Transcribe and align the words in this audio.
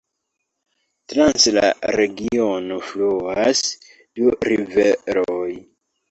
Trans 1.11 1.43
la 1.57 1.67
regiono 1.99 2.77
fluas 2.91 3.61
du 4.21 4.31
riveroj. 4.49 5.51